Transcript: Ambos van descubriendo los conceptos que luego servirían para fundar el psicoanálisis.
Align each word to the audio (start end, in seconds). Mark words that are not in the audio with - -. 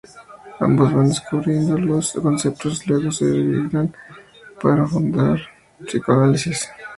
Ambos 0.59 0.91
van 0.95 1.09
descubriendo 1.09 1.77
los 1.77 2.13
conceptos 2.13 2.79
que 2.79 2.89
luego 2.91 3.11
servirían 3.11 3.93
para 4.59 4.87
fundar 4.87 5.37
el 5.79 5.85
psicoanálisis. 5.85 6.67